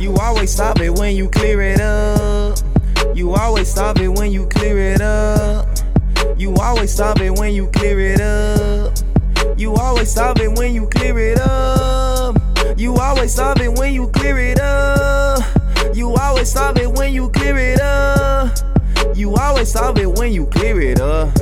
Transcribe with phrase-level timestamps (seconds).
[0.00, 2.58] You always stop it when you clear it up.
[3.14, 5.68] You always stop it when you clear it up.
[6.36, 8.96] You always stop it when you clear it up.
[9.56, 12.36] You always stop it when you clear it up.
[12.76, 15.37] You always stop it when you clear it up.
[19.28, 21.36] You always solve it when you clear it up.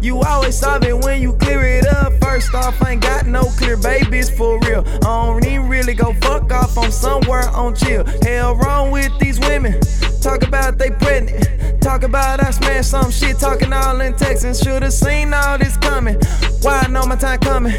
[0.00, 2.12] You always solve it when you clear it up.
[2.22, 4.84] First off, ain't got no clear babies for real.
[4.86, 8.04] I don't even really go fuck off on somewhere on chill.
[8.22, 9.80] Hell wrong with these women.
[10.24, 11.82] Talk about they pregnant.
[11.82, 13.38] Talk about I smashed some shit.
[13.38, 14.58] Talking all in Texas.
[14.58, 16.16] Should've seen all this coming.
[16.62, 17.74] Why I know my time coming.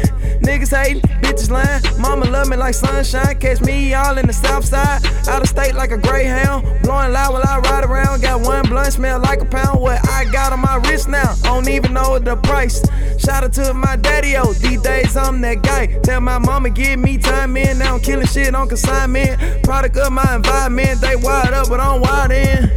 [0.46, 1.82] Niggas hating, bitches lying.
[2.00, 3.36] Mama love me like sunshine.
[3.40, 5.04] Catch me all in the south side.
[5.28, 6.62] Out of state like a greyhound.
[6.82, 8.22] Blowing loud while I ride around.
[8.22, 9.80] Got one blunt, smell like a pound.
[9.80, 11.34] What I got on my wrist now.
[11.42, 12.82] Don't even know the price.
[13.18, 15.86] Shout out to my daddy, oh, these days I'm that guy.
[16.00, 17.78] Tell my mama, give me time in.
[17.78, 19.62] Now I'm killing shit on consignment.
[19.62, 21.00] Product of my environment.
[21.00, 22.70] They wired up, but I'm wired in.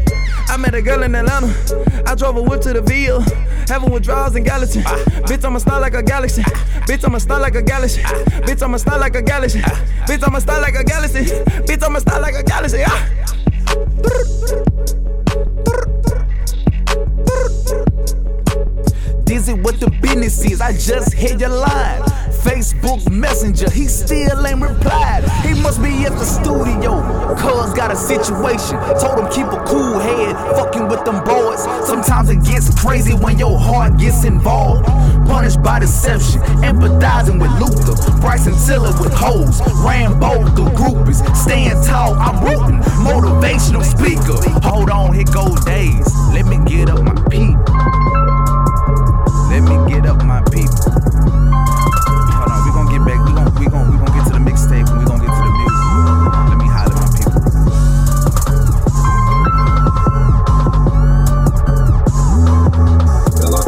[0.47, 1.53] I met a girl in Atlanta.
[2.08, 3.22] I drove a whip to the Ville.
[3.67, 4.81] Having withdrawals in Galaxy.
[4.81, 6.42] Bitch, I'm a star like a galaxy.
[6.42, 8.02] Bitch, I'm a star like a galaxy.
[8.02, 9.59] Bitch, I'm a star like a galaxy.
[9.59, 11.20] Bitch, I'm a star like a galaxy.
[11.20, 12.81] Bitch, I'm a star like a galaxy.
[12.83, 13.08] Ah.
[19.50, 22.02] Dizzy what the business is, I just hit your line.
[22.44, 25.23] Facebook Messenger, he still ain't replied.
[25.44, 27.02] He must be at the studio,
[27.36, 28.77] cuz got a situation.
[29.00, 31.64] Told him keep a cool head, fucking with them boys.
[31.88, 34.86] Sometimes it gets crazy when your heart gets involved.
[35.27, 37.95] Punished by deception, empathizing with Luther.
[38.22, 41.20] Bryson Tiller with hoes, Rambo through groupies.
[41.36, 42.80] Staying tall, I'm rooting.
[50.39, 50.91] my people.
[52.37, 53.19] Hold on, we gonna get back.
[53.25, 55.43] We gonna we gonna we gonna get to the mixtape and we gonna get to
[55.43, 55.87] the music.
[56.49, 57.41] Let me holler at my people.
[63.41, 63.59] Hello.